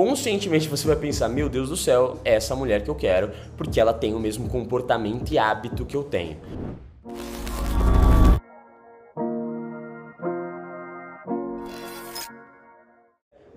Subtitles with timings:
[0.00, 3.78] conscientemente você vai pensar: meu Deus do céu, é essa mulher que eu quero, porque
[3.78, 6.38] ela tem o mesmo comportamento e hábito que eu tenho.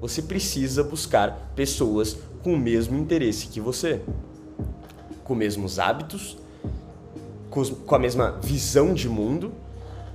[0.02, 4.02] Você precisa buscar pessoas com o mesmo interesse que você,
[5.24, 6.38] com os mesmos hábitos,
[7.50, 9.54] com a mesma visão de mundo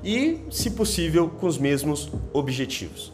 [0.04, 3.12] e, se possível, com os mesmos objetivos.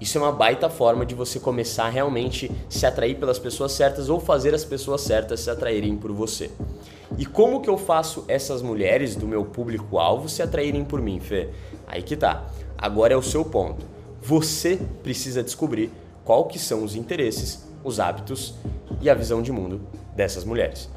[0.00, 4.08] Isso é uma baita forma de você começar a realmente se atrair pelas pessoas certas
[4.08, 6.50] ou fazer as pessoas certas se atraírem por você.
[7.16, 11.48] E como que eu faço essas mulheres do meu público-alvo se atraírem por mim, Fê?
[11.86, 12.46] Aí que tá.
[12.76, 13.86] Agora é o seu ponto.
[14.20, 15.90] Você precisa descobrir
[16.24, 18.54] qual que são os interesses, os hábitos
[19.00, 19.82] e a visão de mundo
[20.16, 20.88] dessas mulheres.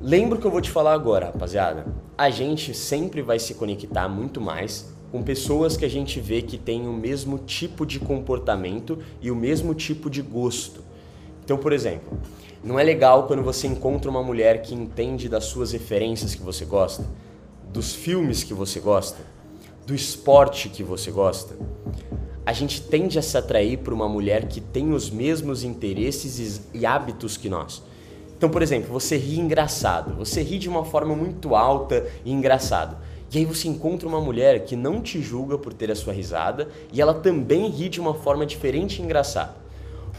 [0.00, 1.86] Lembra o que eu vou te falar agora, rapaziada?
[2.16, 6.58] A gente sempre vai se conectar muito mais com pessoas que a gente vê que
[6.58, 10.82] têm o mesmo tipo de comportamento e o mesmo tipo de gosto.
[11.44, 12.18] Então, por exemplo,
[12.62, 16.64] não é legal quando você encontra uma mulher que entende das suas referências que você
[16.64, 17.06] gosta,
[17.72, 19.18] dos filmes que você gosta,
[19.86, 21.56] do esporte que você gosta.
[22.44, 26.84] A gente tende a se atrair por uma mulher que tem os mesmos interesses e
[26.84, 27.82] hábitos que nós.
[28.36, 32.96] Então, por exemplo, você ri engraçado, você ri de uma forma muito alta e engraçado.
[33.30, 36.68] E aí você encontra uma mulher que não te julga por ter a sua risada
[36.92, 39.68] e ela também ri de uma forma diferente e engraçada.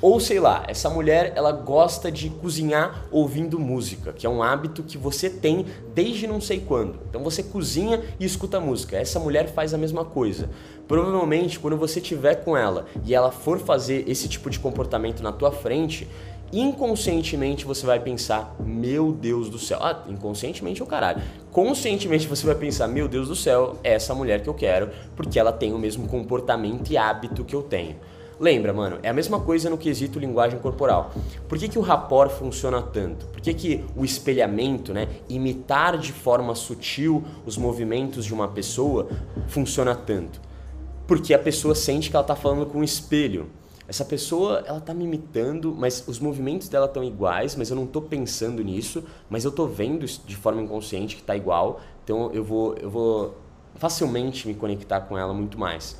[0.02, 4.81] Ou sei lá, essa mulher ela gosta de cozinhar ouvindo música, que é um hábito
[4.81, 6.99] que você tem desde não sei quando.
[7.09, 8.95] Então você cozinha e escuta música.
[8.95, 10.49] Essa mulher faz a mesma coisa.
[10.87, 15.33] Provavelmente quando você estiver com ela e ela for fazer esse tipo de comportamento na
[15.33, 16.07] tua frente,
[16.52, 19.80] inconscientemente você vai pensar, meu Deus do céu.
[19.81, 21.22] Ah, inconscientemente é o caralho.
[21.52, 25.39] Conscientemente você vai pensar, meu Deus do céu, é essa mulher que eu quero, porque
[25.39, 27.95] ela tem o mesmo comportamento e hábito que eu tenho.
[28.39, 31.11] Lembra, mano, é a mesma coisa no quesito linguagem corporal.
[31.47, 33.25] Por que, que o rapport funciona tanto?
[33.25, 39.10] Por que, que o espelhamento, né, imitar de forma sutil os movimentos de uma pessoa,
[39.49, 40.39] funciona tanto?
[41.05, 43.48] Porque a pessoa sente que ela está falando com um espelho.
[43.89, 47.88] Essa pessoa, ela tá me imitando, mas os movimentos dela estão iguais, mas eu não
[47.88, 52.44] tô pensando nisso, mas eu tô vendo de forma inconsciente que tá igual, então eu
[52.44, 53.36] vou, eu vou
[53.73, 55.98] facilmente me conectar com ela muito mais.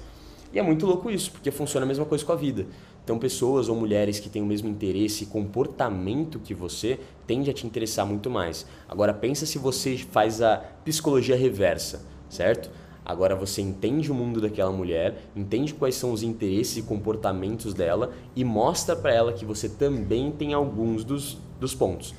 [0.54, 2.68] E é muito louco isso, porque funciona a mesma coisa com a vida.
[3.04, 7.54] Então, pessoas ou mulheres que têm o mesmo interesse e comportamento que você tende a
[7.54, 8.68] te interessar muito mais.
[8.88, 12.70] Agora, pensa se você faz a psicologia reversa, certo?
[13.10, 18.12] Agora você entende o mundo daquela mulher, entende quais são os interesses e comportamentos dela
[18.36, 22.14] e mostra para ela que você também tem alguns dos, dos pontos.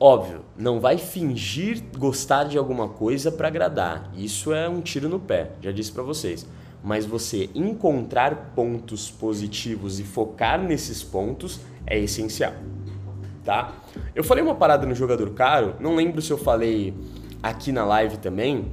[0.00, 4.10] Óbvio, não vai fingir gostar de alguma coisa para agradar.
[4.16, 6.44] Isso é um tiro no pé, já disse para vocês.
[6.82, 12.54] Mas você encontrar pontos positivos e focar nesses pontos é essencial,
[13.44, 13.72] tá?
[14.16, 16.92] Eu falei uma parada no jogador caro, não lembro se eu falei
[17.40, 18.72] aqui na live também,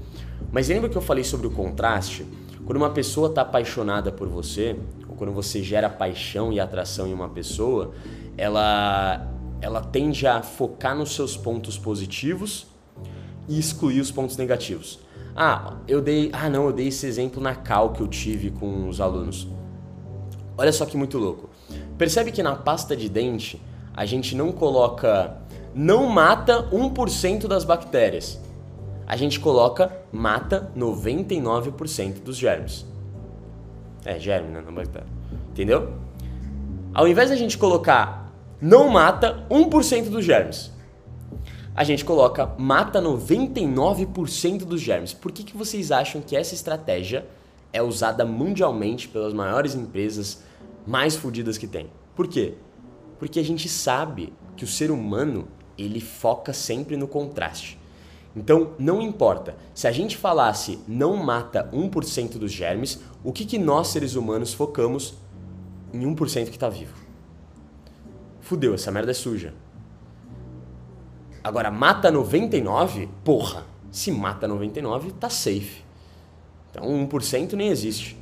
[0.51, 2.25] mas lembra que eu falei sobre o contraste?
[2.65, 4.75] Quando uma pessoa está apaixonada por você,
[5.07, 7.91] ou quando você gera paixão e atração em uma pessoa,
[8.37, 9.31] ela,
[9.61, 12.67] ela tende a focar nos seus pontos positivos
[13.47, 14.99] e excluir os pontos negativos.
[15.35, 18.87] Ah, eu dei, ah não, eu dei esse exemplo na cal que eu tive com
[18.87, 19.47] os alunos.
[20.57, 21.49] Olha só que muito louco.
[21.97, 23.61] Percebe que na pasta de dente
[23.93, 25.37] a gente não coloca
[25.73, 28.39] não mata 1% das bactérias
[29.07, 32.85] a gente coloca mata 99% dos germes.
[34.03, 34.63] É, germe, né?
[34.65, 35.07] Não bactéria.
[35.49, 35.93] Entendeu?
[36.93, 40.71] Ao invés da gente colocar não mata 1% dos germes,
[41.75, 45.13] a gente coloca mata 99% dos germes.
[45.13, 47.25] Por que, que vocês acham que essa estratégia
[47.73, 50.41] é usada mundialmente pelas maiores empresas
[50.87, 51.89] mais fodidas que tem?
[52.15, 52.53] Por quê?
[53.19, 57.77] Porque a gente sabe que o ser humano ele foca sempre no contraste.
[58.35, 59.55] Então, não importa.
[59.73, 64.53] Se a gente falasse não mata 1% dos germes, o que, que nós seres humanos
[64.53, 65.13] focamos
[65.93, 66.93] em 1% que está vivo?
[68.41, 69.53] Fudeu, essa merda é suja.
[71.43, 73.07] Agora, mata 99?
[73.23, 75.83] Porra, se mata 99, tá safe.
[76.69, 78.17] Então, 1% nem existe.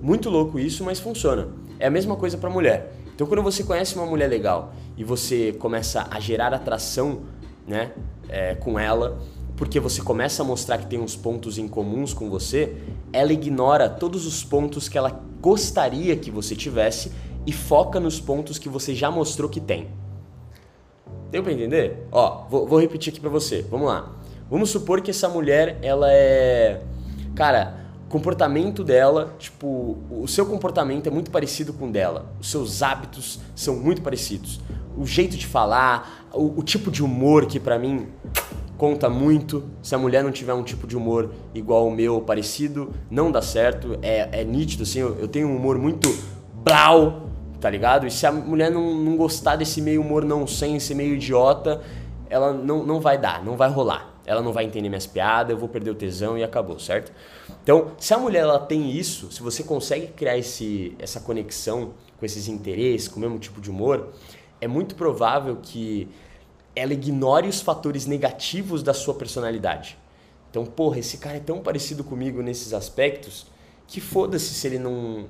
[0.00, 1.48] Muito louco isso, mas funciona.
[1.78, 2.94] É a mesma coisa para mulher.
[3.14, 7.22] Então, quando você conhece uma mulher legal e você começa a gerar atração,
[7.66, 7.92] né,
[8.28, 9.18] é, com ela,
[9.56, 12.76] porque você começa a mostrar que tem uns pontos em comuns com você,
[13.12, 17.12] ela ignora todos os pontos que ela gostaria que você tivesse
[17.46, 19.88] e foca nos pontos que você já mostrou que tem.
[21.30, 22.06] Deu pra entender?
[22.10, 23.62] Ó, vou, vou repetir aqui pra você.
[23.62, 24.14] Vamos lá.
[24.50, 26.80] Vamos supor que essa mulher, ela é.
[27.34, 27.77] Cara,
[28.08, 33.38] comportamento dela, tipo, o seu comportamento é muito parecido com o dela, os seus hábitos
[33.54, 34.60] são muito parecidos,
[34.96, 38.08] o jeito de falar, o, o tipo de humor que para mim
[38.78, 39.64] conta muito.
[39.82, 43.42] Se a mulher não tiver um tipo de humor igual o meu, parecido, não dá
[43.42, 43.98] certo.
[44.00, 46.08] É, é nítido, assim, eu, eu tenho um humor muito
[46.54, 47.28] blau,
[47.60, 48.06] tá ligado?
[48.06, 51.82] E se a mulher não, não gostar desse meio humor não sem, esse meio idiota,
[52.30, 54.07] ela não, não vai dar, não vai rolar.
[54.28, 57.10] Ela não vai entender minhas piadas, eu vou perder o tesão e acabou, certo?
[57.62, 62.26] Então, se a mulher ela tem isso, se você consegue criar esse, essa conexão com
[62.26, 64.10] esses interesses, com o mesmo tipo de humor,
[64.60, 66.06] é muito provável que
[66.76, 69.96] ela ignore os fatores negativos da sua personalidade.
[70.50, 73.46] Então, porra, esse cara é tão parecido comigo nesses aspectos
[73.86, 75.26] que foda-se se ele não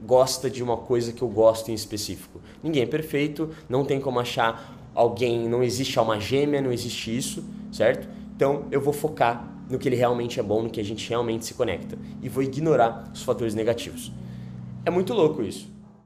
[0.00, 2.40] gosta de uma coisa que eu gosto em específico.
[2.62, 7.44] Ninguém é perfeito, não tem como achar alguém, não existe alma gêmea, não existe isso,
[7.70, 8.08] certo?
[8.42, 11.44] Então, eu vou focar no que ele realmente é bom, no que a gente realmente
[11.44, 14.10] se conecta e vou ignorar os fatores negativos.
[14.84, 15.71] É muito louco isso.